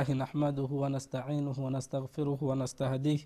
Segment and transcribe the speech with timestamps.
[0.00, 3.20] الحمد لله نحمده ونستعينه ونستغفره ونستهديه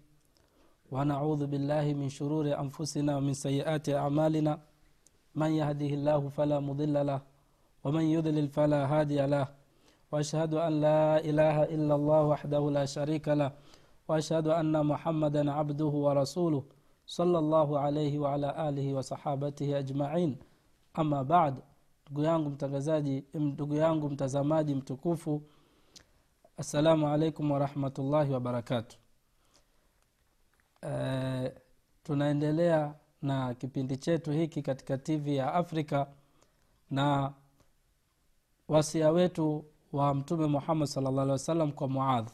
[0.92, 4.58] ونعوذ بالله من شرور أنفسنا ومن سيئات أعمالنا.
[5.34, 7.20] من يهده الله فلا مضل له
[7.84, 9.46] ومن يضلل فلا هادي له.
[10.12, 13.52] وأشهد أن لا إله إلا الله وحده لا شريك له.
[14.08, 16.62] وأشهد أن محمدا عبده ورسوله
[17.06, 20.38] صلى الله عليه وعلى آله وصحابته أجمعين.
[20.98, 21.54] أما بعد
[22.10, 24.08] ndugu yangu mtangazaji ndugu yangu
[26.56, 28.96] assalamu alaikum warahmatullahi wabarakatu
[30.86, 31.52] e,
[32.04, 36.06] tunaendelea na kipindi chetu hiki katika tv ya afrika
[36.90, 37.32] na
[38.68, 42.28] wasia wetu wa mtume muhammad salllah alih wa sallam kwa muadh.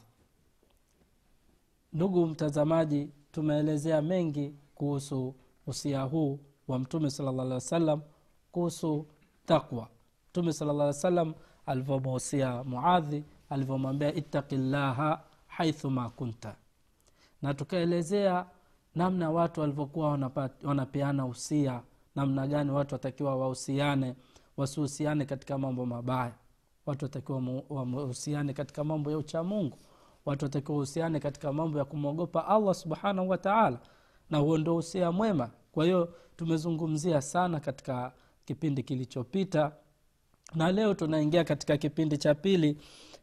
[1.93, 5.35] Ndugu mtazamaji tumeelezea mengi kuhusu
[5.67, 8.03] usia huu wa mtume salllah alih wa sallam
[8.53, 9.07] kuhusu
[9.47, 9.89] takwa
[10.31, 11.35] mtume sala llah salam
[11.67, 16.55] alivyomuhusia muadhi alivyomwambia ittaqillaha haithuma kunta.
[17.43, 18.47] Na tukaelezea
[18.95, 20.19] namna watu walivyokuwa
[20.65, 21.81] wanapeana usia
[22.17, 24.15] namna gani watu watakiwa wahusiane
[24.57, 26.33] wasihusiane katika mambo mabaya.
[26.87, 29.79] Watu watakiwa wahusiane katika mambo ya uchamungu.
[30.25, 33.79] Watu watakiwa wahusiane katika mambo ya kumwogopa allah subhanahu wataala
[34.31, 35.51] na huo ndo usia mwema.
[35.73, 38.13] Kwa hiyo tumezungumzia sana katika
[38.45, 39.73] kipindi kilichopita
[40.55, 42.79] na leo tunaingia katika kipindi cha pili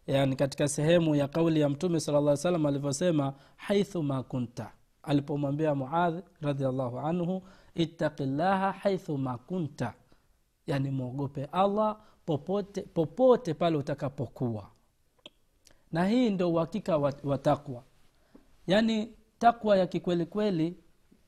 [0.08, 4.72] yani katika sehemu ya kauli ya mtume sala lla salam alivyosema haithu ma kunta.
[5.03, 7.41] Alipomwambia muadh radiallahu anhu
[7.75, 9.94] ittaqi llaha haithu ma kunta.
[10.67, 14.67] Yani mwogope allah popote popote pale utakapokuwa.
[15.92, 17.83] Na hii ndo uhakika wa, wa takwa.
[18.67, 20.77] Yaani takwa ya kikwelikweli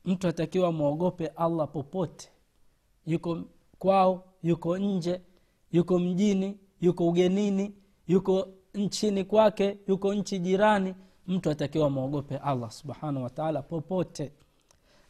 [0.06, 2.30] mtu atakiwa mwogope allah popote.
[3.06, 3.44] Yuko
[3.80, 5.22] kwao yuko nje
[5.72, 7.76] yuko mjini yuko ugenini
[8.08, 10.96] yuko nchini kwake yuko nchi jirani
[11.28, 14.32] mtu atakiwa mwogope allah subhanahu wataala popote.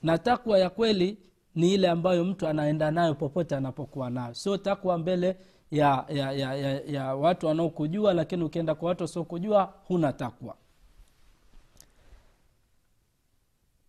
[0.03, 1.17] Na takwa ya kweli
[1.55, 4.33] ni ile ambayo mtu anaenda nayo popote anapokuwa nayo.
[4.33, 5.37] Sio takwa mbele
[5.71, 10.55] ya, ya, ya, ya, ya watu wanaokujua lakini ukienda kwa watu wasiokujua huna takwa.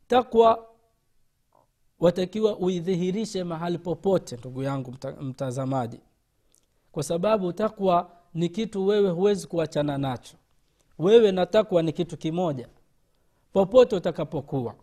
[0.08, 0.66] Takwa
[2.00, 6.00] watakiwa uidhihirishe mahali popote ndugu yangu mta, mtazamaji.
[6.92, 10.36] Kwa sababu takwa ni kitu wewe huwezi kuachana nacho.
[10.98, 12.68] Wewe na takwa ni kitu kimoja
[13.52, 14.74] popote utakapokuwa.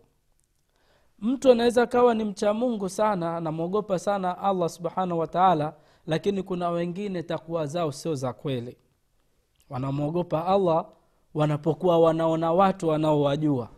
[1.19, 5.73] Mtu anaweza kawa ni mcha mungu sana anamwogopa sana allah subhanahu wataala
[6.07, 8.77] lakini kuna wengine takwa zao sio za kweli.
[9.69, 10.85] Wanamwogopa allah
[11.33, 13.69] wanapokuwa wanaona watu wanaowajua.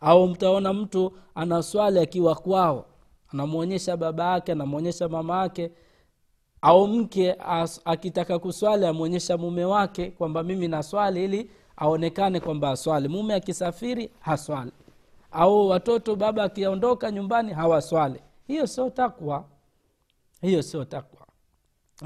[0.00, 2.86] Au mtaona mtu anaswali akiwa kwao
[3.32, 5.70] anamwonyesha baba yake anamwonyesha mama yake
[6.66, 13.08] au mke as, akitaka kuswali amwonyesha mume wake kwamba mimi naswali ili aonekane kwamba aswali.
[13.08, 14.72] Mume akisafiri haswali.
[15.32, 18.20] Au watoto baba akiondoka nyumbani hawaswali.
[18.46, 19.44] Hiyo sio takwa.
[20.40, 21.26] Hiyo sio takwa.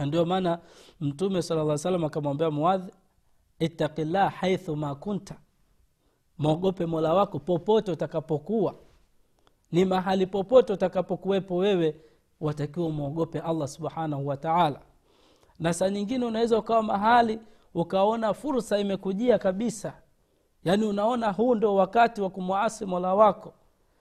[0.06, 0.58] Ndio maana
[1.00, 2.92] mtume sala salam akamwambia muadhi
[3.58, 5.34] ittaqillah haithu ma kunta.
[6.38, 8.74] Mwogope mola wako popote utakapokuwa.
[9.72, 11.96] Ni mahali popote utakapokuwepo wewe
[12.40, 14.80] watakiwa umwogope allah subhanahu wataala
[15.58, 17.38] na saa nyingine unaweza ukawa mahali
[17.74, 19.92] ukaona fursa imekujia kabisa.
[20.64, 23.52] Yaani unaona huu ndio wakati wa kumwasi mola wako.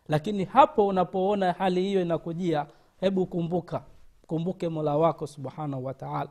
[0.08, 2.66] Lakini hapo unapoona hali hiyo inakujia
[3.00, 3.84] hebu kumbuka
[4.28, 6.30] kumbuke mola wako subhanahu wataala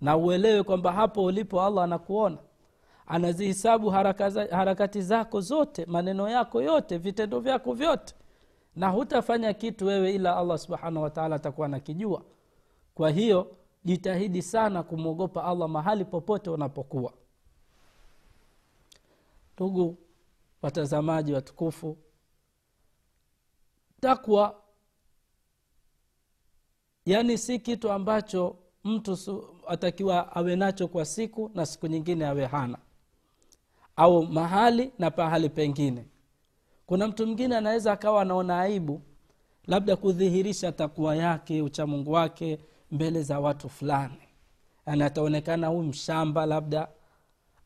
[0.00, 2.38] na uelewe kwamba hapo ulipo allah anakuona.
[3.06, 3.90] Anazihisabu
[4.50, 8.14] harakati zako zote maneno yako yote vitendo vyako vyote
[8.76, 12.22] na hutafanya kitu wewe ila allah subhanahu wataala atakuwa nakijua
[12.94, 17.12] kwa hiyo jitahidi sana kumwogopa allah mahali popote unapokuwa.
[19.56, 19.98] Ndugu
[20.62, 21.96] watazamaji watukufu
[24.00, 24.62] takwa
[27.06, 32.46] yaani si kitu ambacho mtu su, atakiwa awe nacho kwa siku na siku nyingine awe
[32.46, 32.78] hana.
[33.96, 36.06] Au mahali na pahali pengine
[36.92, 39.00] kuna mtu mwingine anaweza akawa anaona aibu
[39.66, 42.58] labda kudhihirisha takua yake uchamungu wake
[42.90, 44.18] mbele za watu fulani.
[44.86, 46.88] Yani ataonekana huyu mshamba labda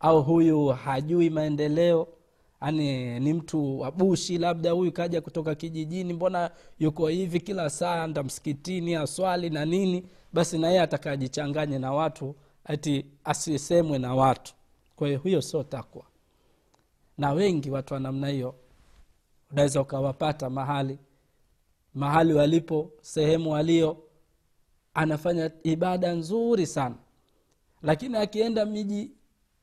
[0.00, 2.08] au huyu hajui maendeleo
[2.60, 8.22] ani ni mtu wabushi labda huyu kaja kutoka kijijini mbona yuko hivi kila saa nda
[8.22, 10.06] msikitini aswali na nini?
[10.32, 12.34] Basi na yeye atakajichanganye na watu
[12.64, 14.54] ati asisemwe na watu.
[14.96, 16.02] Kwa hiyo huyo sio takwa.
[17.18, 18.54] Na wengi watu wa namna hiyo
[19.52, 20.98] unaweza ukawapata mahali
[21.94, 23.96] mahali walipo sehemu walio.
[24.94, 26.94] Anafanya ibada nzuri sana.
[27.82, 29.10] Lakini akienda miji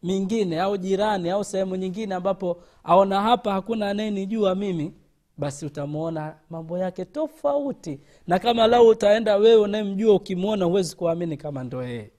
[0.04, 4.94] mingine au jirani au sehemu nyingine ambapo aona hapa hakuna anayenijua mimi
[5.38, 8.00] basi utamwona mambo yake tofauti.
[8.28, 12.12] Na kama lau utaenda wewe unayemjua ukimwona huwezi kuamini kama ndo yeye.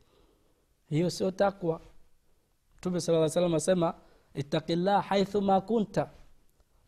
[0.91, 1.81] Hiyo sio takwa.
[2.79, 3.95] Mtume sala salam asema
[4.35, 6.11] ittaqillah haithuma kunta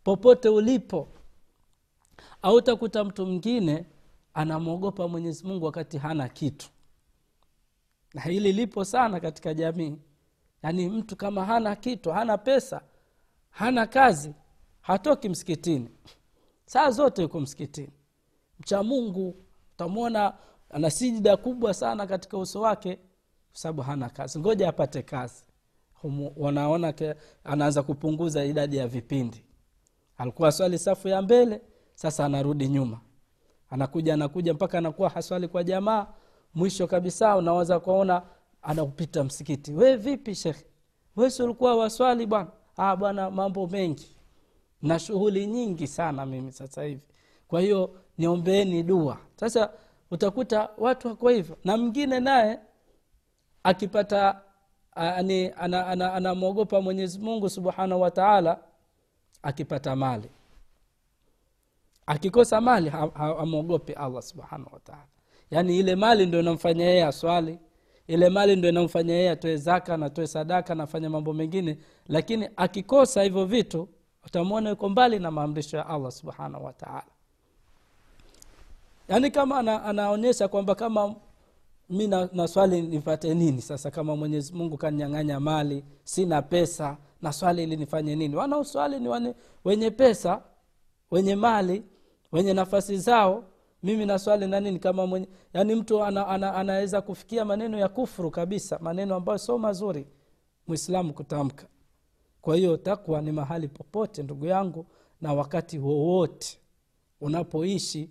[0.06, 1.08] popote ulipo
[2.42, 3.86] au utakuta mtu mwingine
[4.34, 6.68] anamwogopa mwenyezi mungu wakati hana kitu.
[8.14, 9.96] Na hili lipo sana katika jamii.
[10.62, 12.80] Yaani mtu kama hana kitu hana pesa
[13.50, 14.34] hana kazi
[14.80, 15.88] hatoki msikitini.
[16.66, 17.92] Saa zote yuko msikitini.
[18.60, 19.44] Mcha mungu
[19.74, 20.34] utamwona
[20.70, 22.96] ana sijida kubwa sana katika uso wake
[23.50, 24.38] kwa sababu hana kazi.
[24.38, 25.44] Ngoja apate kazi.
[26.36, 26.94] Wanaona
[27.44, 29.45] anaanza kupunguza idadi ya vipindi
[30.18, 31.60] alikuwa swali safu ya mbele
[31.94, 33.00] sasa anarudi nyuma.
[33.70, 36.06] Anakuja anakuja mpaka anakuwa haswali kwa jamaa.
[36.54, 38.22] Mwisho kabisa unaweza kuona
[38.62, 39.72] anaupita msikiti.
[39.72, 40.64] We vipi shekhe?
[41.16, 42.50] Wesi ulikuwa waswali bwana?
[42.76, 44.16] Ah bwana mambo mengi.
[44.82, 47.00] Na shughuli nyingi sana mimi sasa hivi.
[47.48, 49.18] Kwa hiyo niombeeni dua.
[49.36, 49.70] Sasa
[50.10, 51.56] utakuta watu wako hivyo.
[51.64, 52.58] Na mwingine naye
[53.62, 54.40] akipata
[54.94, 58.58] anamwogopa ana, ana, ana mwenyezi mungu subhanahu wa taala
[59.42, 60.28] akipata mali.
[62.06, 65.06] Akikosa mali amwogopi allah subhanahu wataala
[65.50, 67.58] yaani ile mali ndo inamfanya yeye aswali
[68.06, 71.78] ile mali ndo inamfanya yeye atoe zaka natoe sadaka nafanya mambo mengine
[72.08, 73.88] lakini akikosa hivyo vitu
[74.26, 77.04] utamwona yuko mbali na maamrisho ya allah subhanahu wataala
[79.08, 81.14] yaani kama ana, anaonyesha kwamba kama
[81.90, 87.32] mi na, na swali nipate nini sasa kama mwenyezi mungu kanyang'anya mali sina pesa na
[87.32, 88.36] swali ili nifanye nini.
[88.36, 89.34] Wanaoswali ni wane,
[89.64, 90.42] wenye pesa
[91.10, 91.82] wenye mali
[92.32, 93.44] wenye nafasi zao.
[93.82, 98.30] Mimi naswali na nini kama mwenye yaani mtu ana, ana, anaweza kufikia maneno ya kufuru
[98.30, 100.06] kabisa maneno ambayo sio mazuri
[100.66, 101.66] mwislamu kutamka.
[102.42, 104.86] Kwa hiyo takwa ni mahali popote ndugu yangu
[105.20, 106.58] na wakati wowote.
[107.20, 108.10] Unapoishi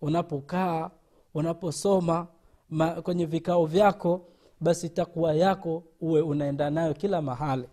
[0.00, 0.90] unapokaa
[1.34, 2.26] unaposoma
[2.70, 4.26] ma, kwenye vikao vyako
[4.60, 7.68] basi takwa yako uwe unaenda nayo kila mahali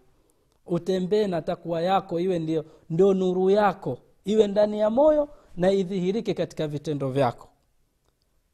[0.68, 3.98] utembee na takwa yako iwe ndio, ndio nuru yako.
[4.25, 7.48] Iwe ndani ya moyo na idhihirike katika vitendo vyako.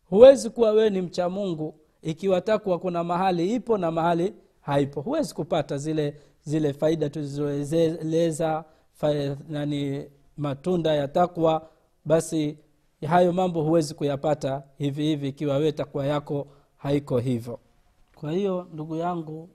[0.10, 5.02] Huwezi kuwa wewe ni mcha mungu ikiwa takwa kuna mahali ipo na mahali haipo.
[5.02, 8.64] Huwezi kupata zile zile faida tulizoeleza
[9.50, 10.06] nani
[10.38, 11.70] matunda ya takwa.
[12.06, 12.58] Basi
[13.08, 17.60] hayo mambo huwezi kuyapata hivi hivi ikiwa wewe takwa yako haiko hivyo
[18.24, 19.50] kwa hiyo ndugu yangu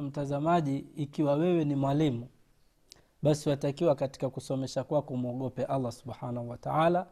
[0.00, 2.28] mtazamaji ikiwa wewe ni mwalimu
[3.22, 7.06] basi watakiwa katika kusomesha kwako umwogope allah subhanahu wataala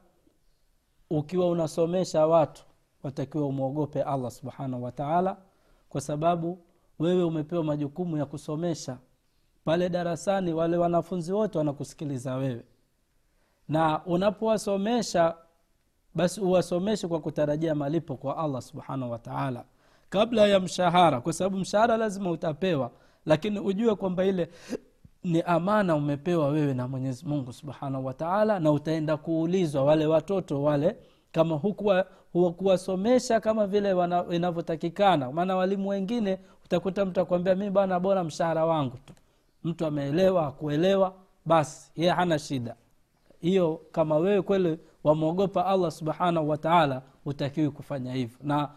[1.10, 2.64] ukiwa unasomesha watu
[3.02, 5.36] watakiwa umwogope allah subhanahu wataala
[5.88, 6.58] kwa sababu
[6.98, 8.98] wewe umepewa majukumu ya kusomesha.
[9.64, 12.64] Pale darasani wale wanafunzi wote wanakusikiliza wewe.
[13.68, 15.36] Na unapowasomesha
[16.14, 19.64] basi uwasomeshe kwa kutarajia malipo kwa allah subhanahu wataala
[20.10, 22.90] kabla ya mshahara kwa sababu mshahara lazima utapewa
[23.26, 24.48] lakini ujue kwamba ile
[25.24, 30.96] ni amana umepewa wewe na mwenyezi mungu subhanahu wataala na utaenda kuulizwa wale watoto wale
[31.32, 33.94] kama hukuwa hukuwasomesha kama vile
[34.30, 35.32] inavyotakikana.
[35.32, 39.12] Maana walimu wengine utakuta mtu akwambia mi bana bora mshahara wangu tu.
[39.64, 41.14] Mtu ameelewa akuelewa
[41.46, 42.76] basi yeye hana shida.
[43.40, 48.38] Hiyo kama wewe kweli wamwogopa allah subhanahu wataala utakiwi kufanya hivyo.
[48.42, 48.68] Na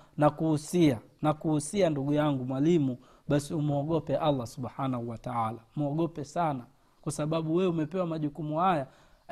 [1.22, 2.98] na kuhusia ndugu yangu mwalimu
[3.28, 6.66] basi umwogope allah subhanahu wataala mwogope sana
[7.02, 8.88] kwa sababu wewe umepewa majukumu haya.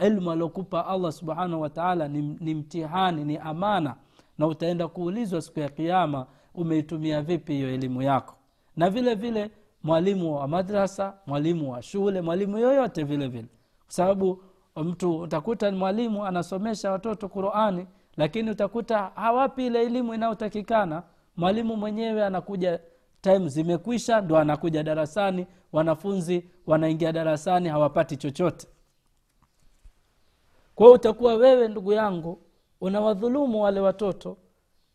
[0.06, 3.96] Ilmu aliokupa allah subhanahu wataala ni, ni mtihani ni amana
[4.38, 6.26] na utaenda kuulizwa siku ya kiama
[6.56, 8.36] umeitumia vipi hiyo elimu yako.
[8.76, 9.52] Na vile vile
[9.84, 13.48] mwalimu wa madrasa mwalimu wa shule mwalimu yoyote vile vile.
[13.86, 14.44] Kwa sababu
[14.76, 17.88] mtu utakuta mwalimu anasomesha watoto qurani
[18.18, 21.04] lakini utakuta hawapi ile elimu inayotakikana.
[21.38, 22.80] Mwalimu mwenyewe anakuja
[23.22, 25.48] time zimekwisha ndo anakuja darasani.
[25.74, 28.68] Wanafunzi wanaingia darasani hawapati chochote.
[30.76, 32.40] Kwao utakuwa wewe ndugu yangu
[32.82, 34.38] unawadhulumu wale watoto.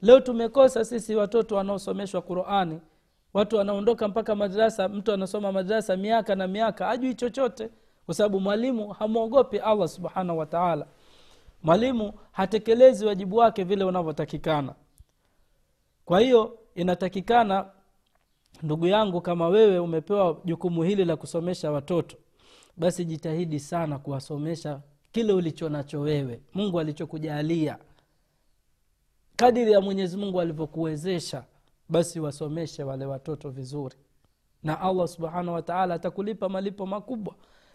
[0.03, 2.81] Leo tumekosa sisi watoto wanaosomeshwa qurani.
[3.35, 7.71] Watu wanaondoka mpaka madarasa mtu anasoma madarasa miaka na miaka ajui chochote.
[8.07, 10.87] Kwa sababu mwalimu hamwogopi allah subhanahu wataala
[11.63, 14.75] mwalimu hatekelezi wajibu wake vile unavyotakikana.
[16.05, 17.71] Kwa hiyo inatakikana
[18.63, 22.17] ndugu yangu kama wewe umepewa jukumu hili la kusomesha watoto
[22.77, 24.81] basi jitahidi sana kuwasomesha
[25.13, 27.79] kile ulicho nacho wewe mungu alichokujalia.
[29.37, 31.45] Kadiri ya mwenyezi mungu alivyokuwezesha
[31.89, 33.97] basi wasomeshe wale watoto vizuri.
[34.63, 37.35] Na allah subhanahu wataala atakulipa malipo makubwa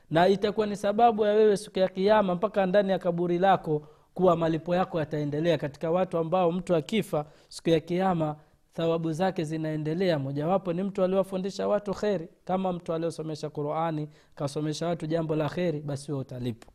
[0.10, 4.36] na itakuwa ni sababu ya wewe siku ya kiama mpaka ndani ya kaburi lako kuwa
[4.36, 8.36] malipo yako yataendelea katika watu ambao mtu akifa siku ya kiama
[8.74, 10.20] thawabu zake zinaendelea.
[10.20, 12.28] Mojawapo ni mtu aliwafundisha watu kheri.
[12.46, 16.72] Kama mtu aliosomesha qurani kasomesha watu jambo la kheri basi wewe utalipo.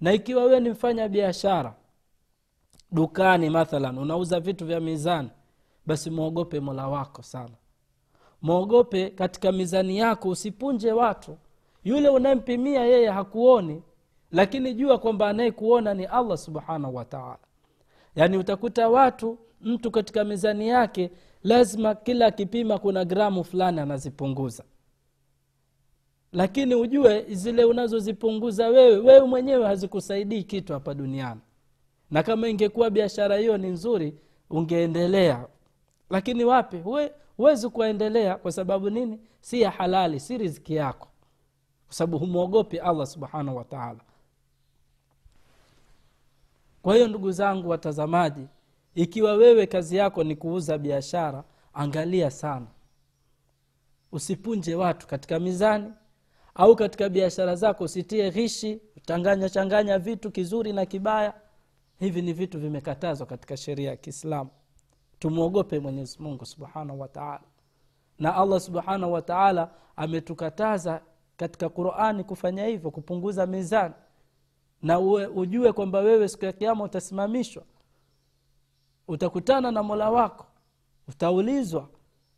[0.00, 1.74] Na ikiwa wewe ni mfanya biashara
[2.92, 5.30] dukani mathalan unauza vitu vya mizani
[5.86, 7.54] basi mwogope mola wako sana.
[8.42, 11.38] Mwogope katika mizani yako usipunje watu
[11.86, 13.82] yule unayempimia yeye hakuoni
[14.32, 17.38] lakini jua kwamba anayekuona ni allah subhanahu wataala
[18.16, 21.10] yaani utakuta watu mtu katika mizani yake
[21.42, 24.64] lazima kila akipima kuna gramu fulani anazipunguza.
[26.32, 31.40] Lakini ujue zile unazozipunguza wewe wewe mwenyewe hazikusaidii kitu hapa duniani.
[32.10, 34.14] Na kama ingekuwa biashara hiyo ni nzuri
[34.50, 35.46] ungeendelea.
[36.10, 36.82] Lakini wapi?
[37.36, 39.20] Huwezi kuendelea kwa sababu nini?
[39.40, 41.08] Si ya halali si riziki yako
[41.86, 44.00] kwa sababu humwogopi allah subhanahu wataala
[46.82, 48.46] kwa hiyo ndugu zangu watazamaji
[48.94, 52.66] ikiwa wewe kazi yako ni kuuza biashara angalia sana.
[54.12, 55.92] Usipunje watu katika mizani
[56.54, 61.34] au katika biashara zako usitie ghishi changanya changanya vitu kizuri na kibaya.
[61.98, 64.50] Hivi ni vitu vimekatazwa katika sheria ya kiislamu.
[65.18, 67.40] Tumwogope mwenyezi mungu subhanahu wataala
[68.18, 71.02] na allah subhanahu wataala ametukataza
[71.36, 73.94] katika qurani kufanya hivyo kupunguza mizani.
[74.82, 77.62] Na uwe, ujue kwamba wewe siku ya kiama utasimamishwa.
[79.08, 80.46] Utakutana na mola wako.
[81.08, 81.88] Utaulizwa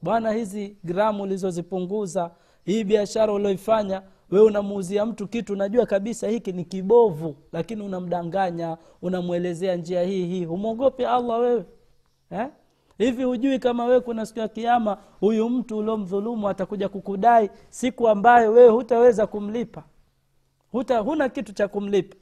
[0.03, 2.31] bwana hizi gramu ulizozipunguza
[2.65, 9.77] hii biashara ulioifanya wewe unamuuzia mtu kitu unajua kabisa hiki ni kibovu lakini unamdanganya unamwelezea
[9.77, 10.45] njia hii hii.
[10.45, 11.65] Humwogopi allah wewe?
[12.31, 12.49] Eh?
[12.99, 18.53] Hivi hujui kama wewe kuna siku ya kiama huyu mtu uliomdhulumu atakuja kukudai siku ambayo
[18.53, 19.85] wewe hutaweza kumlipa?
[20.73, 22.17] Huta, huna kitu cha kumlipa.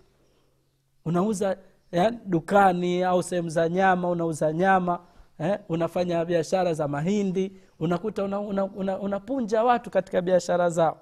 [1.05, 1.59] Unauza
[1.93, 5.01] ya, dukani au sehemu za nyama unauza nyama
[5.39, 11.01] eh, unafanya biashara za mahindi unakuta unapunja una, una, una watu katika biashara zao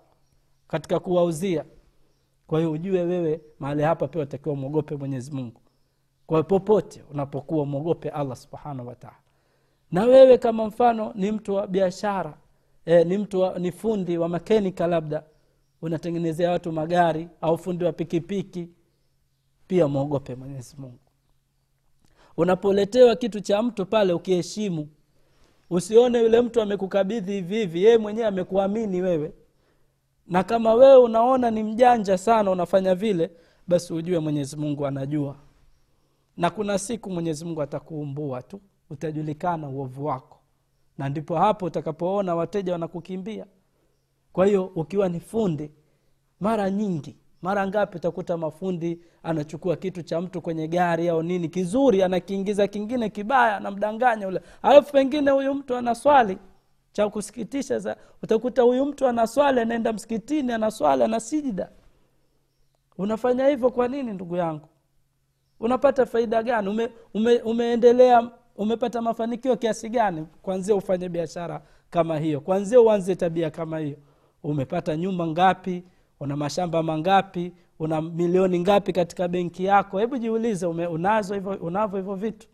[0.69, 1.65] katika kuwauzia.
[2.47, 5.61] Kwa hiyo ujue wewe mahali hapa pia utakiwa mwogope mwenyezi mungu.
[6.27, 9.24] Kwa popote unapokuwa mwogope allah subhanahu wataala
[9.95, 12.39] na wewe kama mfano ni mtu wa biashara
[12.87, 15.23] e, ni mtu wa, ni fundi wa makenika labda.
[15.83, 18.69] Unatengenezea watu magari au fundi wa pikipiki
[19.67, 20.99] pia mwogope mwenyezi mungu.
[22.37, 24.89] Unapoletewa kitu cha mtu pale ukiheshimu
[25.71, 29.33] usione yule mtu amekukabidhi hivi hivi mwenyewe amekuamini wewe.
[30.27, 33.31] Na kama wewe unaona ni mjanja sana unafanya vile
[33.69, 35.37] basi ujue mwenyezi mungu anajua.
[36.37, 38.61] Na kuna siku mwenyezi mungu atakuumbua tu
[38.91, 40.39] utajulikana uovu wako.
[40.99, 43.47] Na ndipo hapo utakapoona wateja wanakukimbia.
[44.33, 45.71] Kwa hiyo ukiwa ni fundi
[46.41, 52.03] mara nyingi mara ngapi utakuta mafundi anachukua kitu cha mtu kwenye gari au nini kizuri
[52.03, 54.41] anakiingiza kingine kibaya anamdanganya ule.
[54.63, 56.39] Alafu pengine huyu mtu anaswali
[56.93, 61.71] cha kusikitisha za, utakuta huyu mtu anaswali anaenda msikitini anaswali ana sijida.
[62.99, 64.69] Unafanya hivyo kwa nini ndugu yangu?
[65.61, 66.69] Unapata faida gani?
[66.69, 70.27] Ume, ume, umeendelea umepata mafanikio kiasi gani?
[70.43, 72.41] Kwanzia ufanye biashara kama hiyo.
[72.41, 73.97] Kwanzia uanze tabia kama hiyo.
[74.43, 75.85] Umepata nyumba ngapi?
[76.21, 77.53] Una mashamba mangapi?
[77.79, 79.99] Una milioni ngapi katika benki yako?
[79.99, 82.49] Hebu jiulize ume, unazo hivyo unavyo hivyo vitu.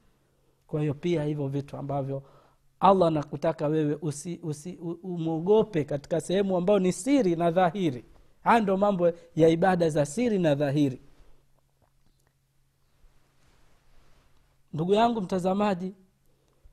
[0.66, 2.22] Kwa hiyo pia hivyo vitu ambavyo
[2.80, 8.04] allah anakutaka wewe usi, usi, umwogope katika sehemu ambayo ni siri na dhahiri.
[8.44, 11.00] Haya ndo mambo ya ibada za siri na dhahiri
[14.72, 15.94] ndugu yangu mtazamaji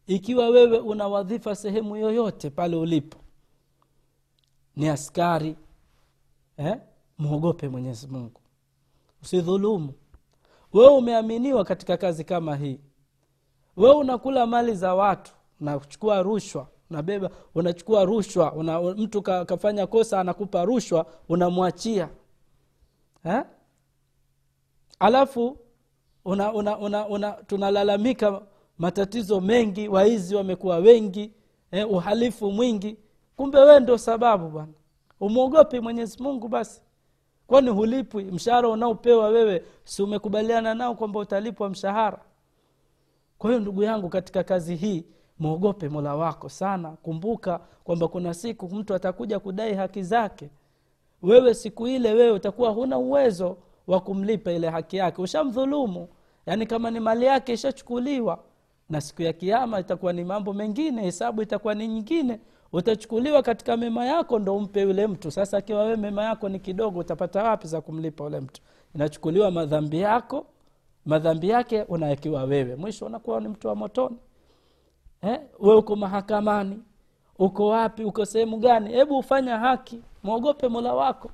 [0.07, 3.17] ikiwa wewe una wadhifa sehemu yoyote pale ulipo
[4.75, 5.55] ni askari
[6.57, 6.77] eh?
[7.17, 8.41] mwogope mwenyezi mungu
[9.23, 9.93] usidhulumu
[10.73, 12.79] wewe umeaminiwa katika kazi kama hii
[13.77, 20.19] wewe unakula mali za watu nachukua rushwa unabeba unachukua rushwa una, mtu ka, kafanya kosa
[20.19, 22.09] anakupa rushwa unamwachia
[23.25, 23.43] eh?
[24.99, 25.57] alafu
[26.27, 28.41] una, una, una, una, tunalalamika
[28.77, 31.31] matatizo mengi waizi wamekuwa wengi
[31.71, 32.97] eh, uhalifu mwingi.
[33.35, 34.71] Kumbe wee ndo sababu bwana.
[35.19, 36.81] Umwogopi mwenyezi mungu basi.
[37.47, 42.19] Kwani hulipwi mshahara unaopewa wewe si umekubaliana nao kwamba utalipwa mshahara?
[43.37, 45.03] Kwa hiyo ndugu yangu katika kazi hii
[45.39, 46.89] mwogope mola wako sana.
[46.91, 50.49] Kumbuka kwamba kuna siku mtu atakuja kudai haki zake.
[51.21, 53.57] Wewe siku ile wewe utakuwa huna uwezo
[53.87, 55.21] wa kumlipa ile haki yake.
[55.21, 56.07] Ushamdhulumu
[56.47, 58.39] yaani kama ni mali yake ishachukuliwa
[58.89, 62.39] na siku ya kiama itakuwa ni mambo mengine hesabu itakuwa ni nyingine
[62.73, 65.31] utachukuliwa katika mema yako ndo umpe yule mtu.
[65.31, 68.61] Sasa akiwa wewe mema yako ni kidogo utapata wapi za kumlipa yule mtu?
[68.95, 70.45] Inachukuliwa madhambi yako
[71.05, 72.75] madhambi yake unawekiwa wewe.
[72.75, 74.17] Mwisho unakuwa ni mtu wa motoni.
[75.21, 75.39] Eh?
[75.59, 76.79] we uko mahakamani
[77.39, 78.89] uko wapi uko sehemu gani?
[78.93, 81.31] Hebu ufanya haki mwogope mola wako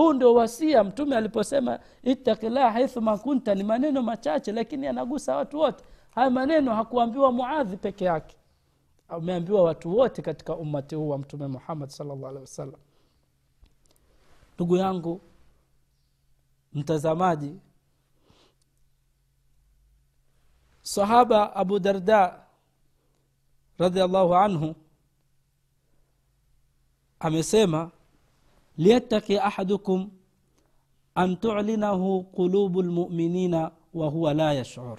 [0.00, 5.84] huu ndio wasia mtume aliposema ittakillah haithuma kunta ni maneno machache lakini anagusa watu wote.
[6.10, 8.36] Haya maneno hakuambiwa muadhi peke yake.
[9.08, 12.80] Ameambiwa watu wote katika ummati huu wa mtume muhammad salllah alehi wasallam.
[14.54, 15.20] Ndugu yangu
[16.72, 17.60] mtazamaji
[20.82, 22.46] sahaba abu darda
[23.78, 24.74] radiallahu anhu
[27.20, 27.90] amesema
[28.78, 30.10] liyattaki ahadukum
[31.14, 34.98] an tulinahu qulubu lmuminina wahuwa la yashur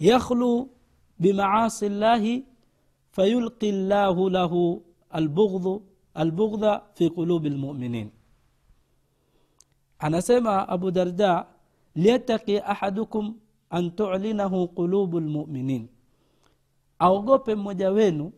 [0.00, 0.68] yakhlu
[1.18, 2.44] bimaasi llahi
[3.12, 5.82] fayulqi llahu lahu albughdhu
[6.14, 8.10] albughdha fi qulubi lmuminin
[9.98, 11.46] anasema abu darda
[11.96, 13.34] liyattaki ahadukum
[13.70, 15.88] an tulinahu qulubu lmuminin
[16.98, 18.32] aogope mmoja wenu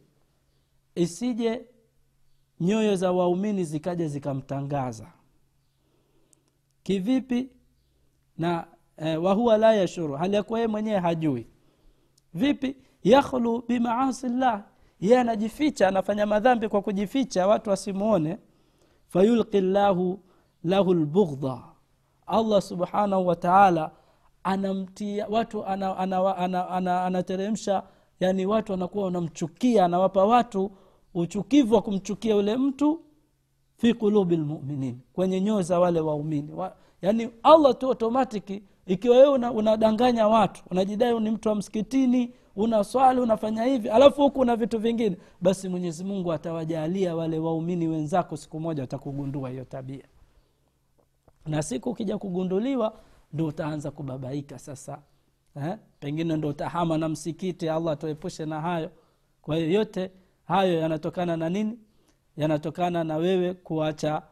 [0.94, 1.64] isije
[2.62, 5.06] nyoyo za waumini zikaja zikamtangaza.
[6.82, 7.48] Kivipi?
[8.38, 8.66] Na
[8.96, 10.14] eh, wahuwa la yashuru.
[10.14, 11.46] Hali yakuwa yeye mwenyewe hajui.
[12.34, 12.76] Vipi?
[13.02, 14.64] Yakhlu bimaasi llah.
[15.00, 18.38] Yeye anajificha anafanya madhambi kwa kujificha watu wasimwone
[19.08, 20.20] fayulqi llahu
[20.64, 21.62] lahu lbughdha
[22.26, 23.90] allah subhanahu wa taala
[24.42, 27.82] anamtia watu anateremsha ana, ana, ana, ana, ana
[28.20, 30.70] yani watu wanakuwa wanamchukia anawapa watu
[31.14, 33.00] uchukivu wa kumchukia yule mtu
[33.76, 36.52] fi qulubi lmuminin kwenye nyoyo za wale waumini.
[36.52, 42.32] Wa, yani allah tu automatiki ikiwa wewe una, unadanganya watu unajidai ni mtu wa msikitini
[42.56, 47.88] una swali unafanya hivi alafu huku una vitu vingine basi mwenyezi mungu atawajalia wale waumini
[47.88, 50.04] wenzako siku moja watakugundua hiyo tabia.
[51.46, 52.94] Na siku ukija kugunduliwa
[53.32, 55.02] ndo utaanza kubabaika sasa
[55.56, 55.76] eh?
[56.00, 58.90] pengine ndo utahama na msikiti allah tuepushe na hayo.
[59.42, 60.10] Kwa hiyo yote
[60.52, 61.78] hayo yanatokana na nini?
[62.36, 64.22] Yanatokana na wewe kuacha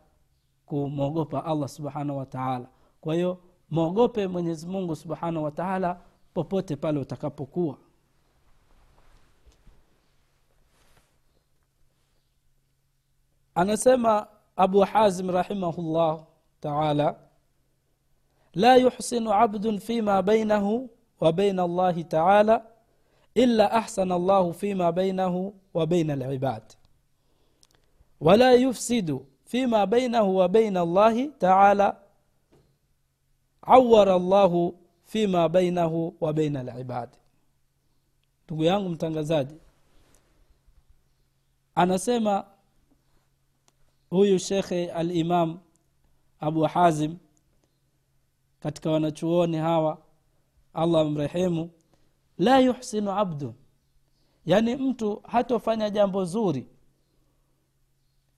[0.67, 2.67] kumwogopa allah subhanahu wataala
[3.01, 3.39] kwa hiyo
[3.71, 6.01] mwogope mwenyezi mungu subhanahu wataala
[6.35, 7.77] popote pale utakapokuwa.
[13.55, 16.21] Anasema abu hazim rahimahullah
[16.61, 17.17] taala
[18.55, 22.63] la yuhsinu abdun fima bainahu wa baina allahi taala
[23.43, 26.63] illa ahsana llahu fima bainahu wa baina alibad.
[28.21, 31.97] Wala yufsidu fima bainahu wa baina llahi taala
[33.63, 34.75] awara llahu
[35.05, 37.09] fima bainahu wa baina alibad.
[38.45, 39.55] Ndugu yangu mtangazaji
[41.75, 42.45] anasema
[44.11, 45.59] huyu shekhe alimam
[46.41, 47.17] abu hazim
[48.61, 49.99] katika wanachuoni hawa
[50.75, 51.71] allah mrehemu
[52.41, 53.55] la yuhsinu abdu.
[54.47, 56.67] Yani mtu hatofanya jambo zuri.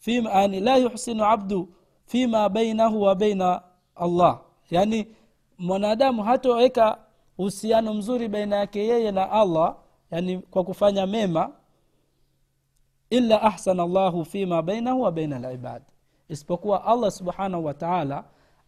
[0.07, 1.69] Yani la yuhsinu abdu
[2.07, 3.63] fima bainahu wa baina
[3.95, 4.41] allah.
[4.71, 5.15] Yani
[5.59, 6.99] mwanadamu hatoweka
[7.39, 9.77] uhusiano mzuri baina yake yeye na allah
[10.11, 11.53] yani kwa kufanya mema
[13.11, 15.83] illa ahsana llahu fima bainahu wa baina libad
[16.29, 18.25] isipokuwa allah subhanahu wa taala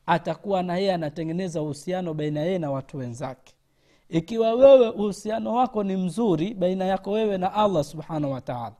[0.06, 3.54] atakuwa na yeye anatengeneza uhusiano baina yeye na watu wenzake
[4.08, 8.74] ikiwa wewe uhusiano wako ni mzuri baina yako wewe na allah subhanahu wataala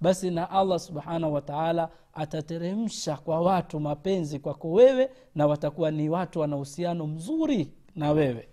[0.00, 6.40] basi na allah subhanahu wataala atateremsha kwa watu mapenzi kwako wewe na watakuwa ni watu
[6.40, 8.48] wana uhusiano mzuri na wewe.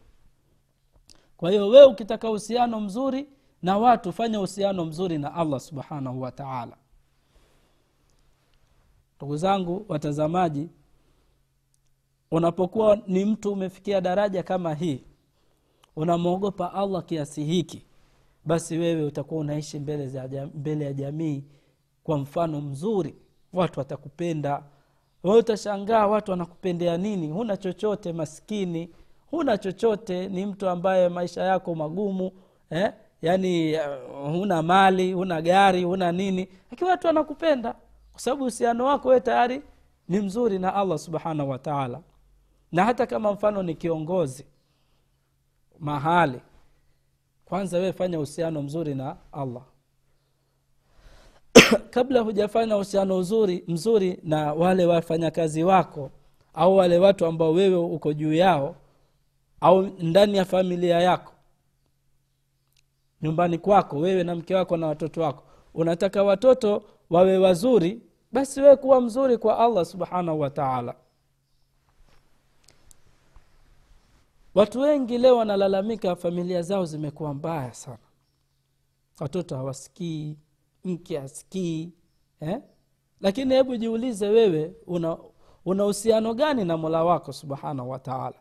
[1.37, 3.27] Kwa hiyo wewe ukitaka uhusiano mzuri
[3.61, 6.77] na watu fanya uhusiano mzuri na allah subhanahu wataala
[9.17, 10.69] ndugu zangu watazamaji
[12.31, 15.03] unapokuwa ni mtu umefikia daraja kama hii
[15.99, 17.85] unamwogopa allah kiasi hiki
[18.45, 21.43] basi wewe utakuwa unaishi mbele, mbele ya jamii
[22.03, 23.15] kwa mfano mzuri.
[23.53, 24.63] Watu watakupenda.
[25.23, 27.27] We utashangaa watu wanakupendea nini?
[27.31, 28.89] Huna chochote maskini.
[29.31, 32.31] Huna chochote ni mtu ambaye maisha yako magumu
[32.69, 32.93] eh?
[33.21, 36.47] yaani uh, huna mali huna gari huna nini.
[36.71, 37.75] Lakini watu wanakupenda.
[38.11, 39.61] Kwa sababu uhusiano wako we tayari
[40.09, 42.01] ni mzuri na allah subhanahu wataala
[42.71, 44.45] na hata kama mfano ni kiongozi
[45.79, 46.41] mahali.
[47.45, 49.63] Kwanza wewe fanya uhusiano mzuri na allah.
[51.93, 53.17] Kabla hujafanya uhusiano
[53.67, 56.11] mzuri na wale wafanyakazi wako
[56.53, 58.75] au wale watu ambao wewe uko juu yao
[59.61, 61.33] au ndani ya familia yako
[63.21, 68.75] nyumbani kwako wewe na mke wako na watoto wako unataka watoto wawe wazuri basi wewe
[68.75, 70.95] kuwa mzuri kwa allah subhanahu wa taala
[74.59, 77.97] watu wengi leo wanalalamika familia zao zimekuwa mbaya sana.
[79.19, 80.37] Watoto hawasikii
[80.83, 81.93] mke hasikii
[82.39, 82.61] eh?
[83.21, 85.17] lakini hebu jiulize wewe una
[85.83, 88.35] uhusiano gani na mola wako subhanahu wataala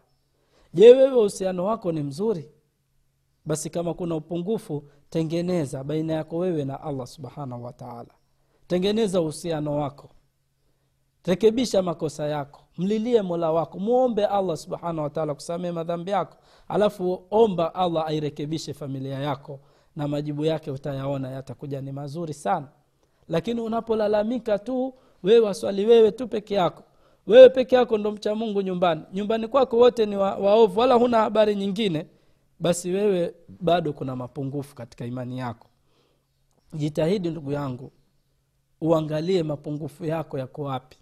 [0.75, 2.51] je wewe uhusiano wako ni mzuri?
[3.45, 8.11] Basi kama kuna upungufu tengeneza baina yako wewe na allah subhanahu wataala
[8.67, 10.11] tengeneza uhusiano wako.
[11.25, 13.79] Rekebisha makosa yako mlilie mola wako.
[13.79, 16.37] Mwombe allah subhanahu wataala kusamee madhambi yako.
[16.69, 19.61] Alafu omba allah airekebishe familia yako
[19.97, 22.69] na majibu yake utayaona yatakuja ni mazuri sana.
[23.29, 26.83] Lakini unapolalamika tu wewe waswali wewe tu peke yako.
[27.27, 29.03] Wewe peke yako ndo mcha mungu nyumbani.
[29.13, 32.07] Nyumbani kwako wote ni wa, waovu wala huna habari nyingine
[32.61, 35.67] basi wewe bado kuna mapungufu katika imani yako.
[36.75, 37.93] Jitahidi ndugu yangu
[38.81, 40.97] uangalie mapungufu yako yako wapi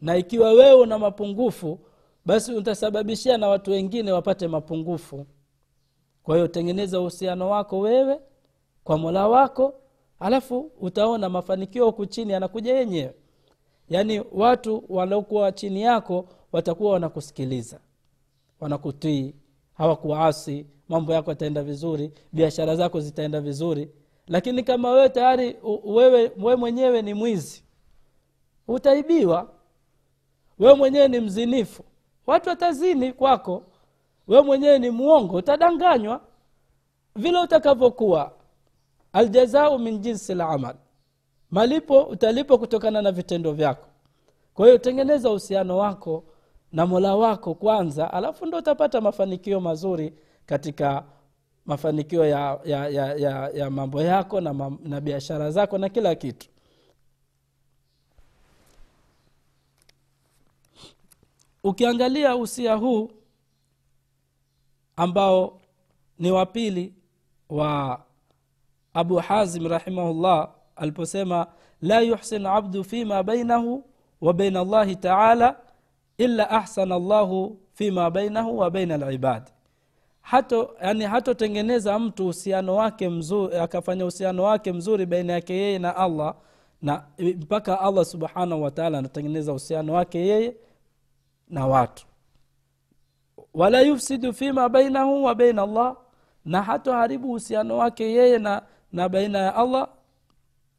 [0.00, 1.78] na ikiwa wewe una mapungufu
[2.26, 5.26] basi utasababishia na watu wengine wapate mapungufu.
[6.22, 8.20] Kwa hiyo tengeneza uhusiano wako wewe
[8.84, 9.74] kwa mola wako
[10.20, 13.14] alafu utaona mafanikio huku chini yanakuja yenyewe.
[13.88, 17.80] Yaani watu waliokuwa chini yako watakuwa wanakusikiliza
[18.60, 19.34] wanakutii
[19.74, 23.90] hawakuasi mambo yako yataenda vizuri biashara zako zitaenda vizuri.
[24.28, 27.64] Lakini kama wewe tayari wewe, mwenyewe ni mwizi
[28.68, 29.50] utaibiwa
[30.60, 31.84] wewe mwenyewe ni mzinifu.
[32.26, 33.62] Watu watazini kwako.
[34.28, 36.20] Wewe mwenyewe ni mwongo utadanganywa.
[37.16, 38.32] Vile utakavyokuwa.
[39.12, 40.74] Aljazau min jinsi lamal
[41.50, 43.86] malipo utalipo kutokana na vitendo vyako.
[44.54, 46.24] Kwa hiyo tengeneza uhusiano wako
[46.72, 50.12] na mola wako kwanza alafu ndo utapata mafanikio mazuri
[50.46, 51.04] katika
[51.66, 56.48] mafanikio ya, ya, ya, ya, ya mambo yako na, na biashara zako na kila kitu
[61.64, 63.10] ukiangalia usia huu
[64.96, 65.60] ambao
[66.18, 66.94] ni wa pili
[67.48, 68.00] wa
[68.94, 71.46] abu hazim rahimahullah aliposema
[71.82, 73.84] la yuhsin abdu fima bainahu
[74.20, 75.56] wa baina allahi taala
[76.18, 79.50] illa ahsana llahu fima bainahu wa baina libadi
[80.20, 85.96] hato yani hatotengeneza mtu uhusiano wake mzuri akafanya uhusiano wake mzuri baina yake yeye na
[85.96, 86.34] allah
[86.82, 90.56] na mpaka allah subhanahu wataala anatengeneza uhusiano wake yeye
[91.50, 92.06] na watu.
[93.54, 95.96] Wala yufsidu fima bainahu wa baina allah
[96.44, 99.88] na hatoharibu uhusiano wake yeye na, na baina ya allah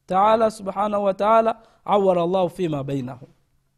[0.05, 3.27] taala subhanahu wataala awara llahu fima bainahu.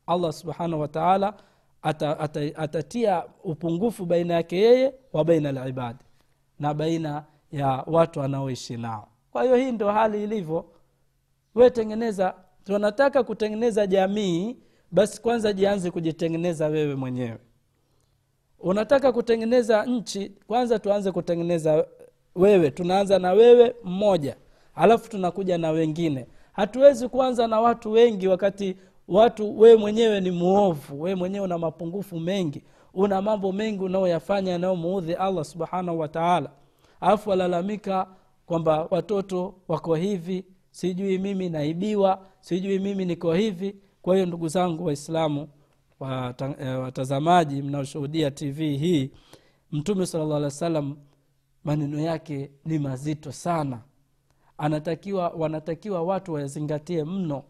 [0.07, 1.33] Allah subhanahu wataala
[1.81, 5.99] ata, ata, atatia upungufu baina yake yeye wa baina libadi
[6.59, 9.07] na baina ya watu anaoishi nao.
[9.31, 10.65] Kwa hiyo hii ndo hali ilivyo.
[11.55, 14.57] Wetengeneza tunataka kutengeneza jamii
[14.93, 17.37] basi kwanza jianze kujitengeneza wewe mwenyewe.
[18.59, 21.85] Unataka kutengeneza nchi kwanza tuanze kutengeneza
[22.35, 22.71] wewe.
[22.71, 24.35] Tunaanza na wewe mmoja
[24.75, 26.27] alafu tunakuja na wengine.
[26.53, 28.77] Hatuwezi kuanza na watu wengi wakati
[29.07, 31.01] watu wewe mwenyewe ni muovu.
[31.01, 32.63] Wewe mwenyewe una mapungufu mengi.
[32.93, 36.49] Una mambo mengi unaoyafanya yanayomuudhi allah subhanahu wataala
[37.01, 38.07] alafu walalamika
[38.45, 44.85] kwamba watoto wako hivi sijui mimi naibiwa sijui mimi niko hivi kwa hiyo ndugu zangu
[44.85, 45.47] waislamu
[46.81, 49.11] watazamaji mnaoshuhudia tv hii
[49.71, 50.97] mtume sala llah alih wa sallam
[51.63, 53.81] maneno yake ni mazito sana.
[54.57, 57.43] Anatakiwa wanatakiwa watu wayazingatie mno.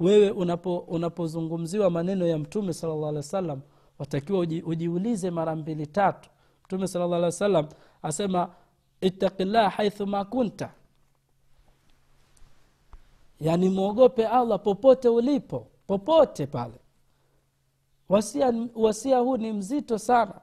[0.00, 3.60] Wewe unapo unapozungumziwa maneno ya mtume sala llah alih wa sallam
[3.98, 6.30] watakiwa uji, ujiulize mara mbili tatu.
[6.64, 7.66] Mtume sala llah alih wa sallam
[8.02, 8.54] asema
[9.00, 10.72] ittaqillah haithu ma kunta.
[13.40, 16.74] Yani mwogope allah popote ulipo popote pale.
[18.08, 20.40] Wasia, wasia huu ni mzito sana.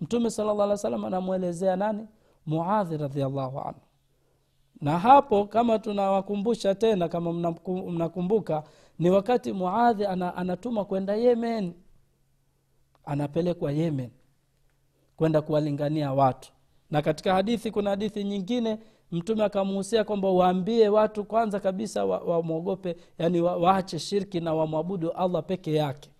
[0.00, 2.06] Mtume sala llah alih wa sallam anamwelezea nani?
[2.46, 3.80] Muadhi radiallahu anhu.
[4.80, 7.32] Na hapo kama tunawakumbusha tena kama
[7.88, 8.62] mnakumbuka
[8.98, 11.74] ni wakati muadhi ana, anatuma kwenda yemen.
[13.04, 14.10] Anapelekwa yemen
[15.16, 16.52] kwenda kuwalingania watu.
[16.90, 18.78] Na katika hadithi kuna hadithi nyingine
[19.12, 25.10] mtume akamuhusia kwamba waambie watu kwanza kabisa wamwogope wa yani wa, waache shirki na wamwabudu
[25.10, 26.10] allah peke yake.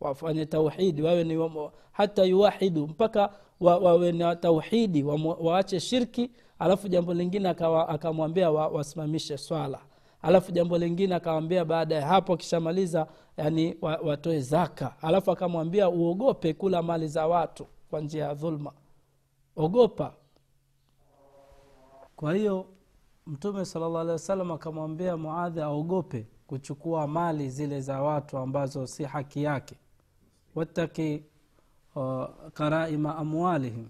[0.00, 6.88] Wafanye tauhidi wawe ni wa, hata yuwahidu mpaka wawe na tauhidi wa, waache shirki alafu
[6.88, 7.48] jambo lingine
[7.88, 9.78] akamwambia wa, wasimamishe swala.
[10.22, 14.94] Alafu jambo lingine akawambia baada ya hapo akishamaliza yani watoe zaka.
[15.02, 18.72] Alafu akamwambia uogope kula mali za watu kwa njia ya dhulma.
[19.56, 20.14] Ogopa
[22.22, 22.66] kwa hiyo
[23.26, 29.42] mtume salllah alehi wasallam akamwambia muadhi aogope kuchukua mali zile za watu ambazo si haki
[29.42, 29.74] yake.
[30.54, 31.22] Wattaki
[31.94, 33.86] uh, karaima amwalihim.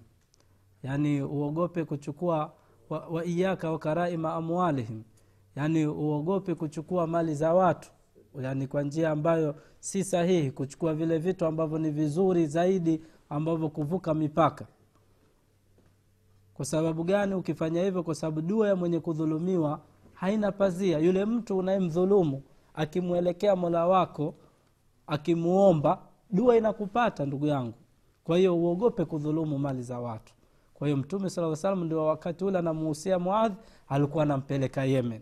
[0.83, 2.53] Yani uogope kuchukua
[2.89, 3.23] wa, wa
[3.71, 5.03] wa karaima amwalihim.
[5.55, 7.91] Yani uogope kuchukua mali za watu.
[8.41, 14.13] Yani kwa njia ambayo si sahihi kuchukua vile vitu ambavyo ni vizuri zaidi ambavyo kuvuka
[14.13, 14.67] mipaka
[16.53, 18.03] kwa sababu gani ukifanya hivyo?
[18.03, 19.79] Kwa sababu dua ya mwenye kudhulumiwa
[20.13, 20.99] haina pazia.
[20.99, 22.41] Yule mtu unayemdhulumu
[22.73, 24.33] akimwelekea mola wako
[25.07, 27.73] akimuomba dua inakupata ndugu yangu.
[28.23, 30.33] Kwa hiyo uogope kudhulumu mali za watu.
[30.73, 33.55] Kwa hiyo mtume saa salam ndio wakati ule anamuhusia muadhi
[33.87, 35.21] alikuwa anampeleka yemen.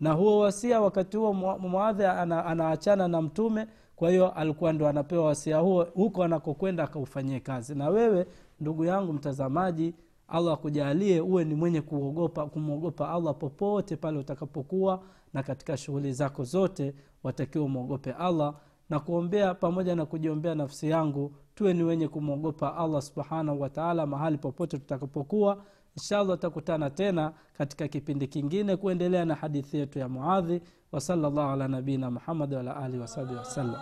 [0.00, 5.58] Na huo wasia wakati huo muadhi ana, na mtume kwa hiyo alikuwa ndo anapewa wasia
[5.58, 7.74] huo huko anakokwenda akaufanyie kazi.
[7.74, 8.26] Na wewe
[8.60, 9.94] ndugu yangu mtazamaji
[10.28, 15.02] allah akujalie uwe ni mwenye kuogopa kumwogopa allah popote pale utakapokuwa
[15.34, 18.54] na katika shughuli zako zote watakiwa umwogope allah.
[18.90, 24.38] Na kuombea pamoja na kujiombea nafsi yangu tuwe ni wenye kumwogopa allah subhanahu wataala mahali
[24.38, 25.64] popote tutakapokuwa.
[25.96, 30.60] Inshallah tutakutana tena katika kipindi kingine kuendelea na hadithi yetu ya muadhi.
[30.92, 33.76] Wasalllahu ala nabiina muhammadi waala alihi wasahbihi wasallam